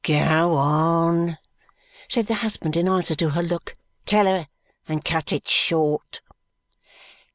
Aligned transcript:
"Go 0.03 0.55
on!" 0.55 1.37
said 2.09 2.25
the 2.25 2.33
husband 2.41 2.75
in 2.75 2.89
answer 2.89 3.13
to 3.13 3.29
her 3.29 3.43
look. 3.43 3.75
"Tell 4.07 4.25
her 4.25 4.47
and 4.87 5.05
cut 5.05 5.31
it 5.31 5.47
short." 5.47 6.21